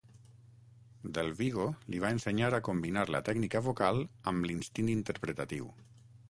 Del 1.17 1.27
Vigo 1.41 1.67
li 1.95 1.99
va 2.05 2.11
ensenyar 2.17 2.49
a 2.55 2.61
combinar 2.69 3.03
la 3.17 3.21
tècnica 3.31 3.63
vocal 3.69 4.01
amb 4.33 4.49
l'instint 4.49 4.91
interpretatiu. 4.97 5.71